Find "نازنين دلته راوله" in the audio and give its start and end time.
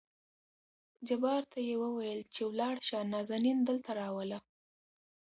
3.13-4.39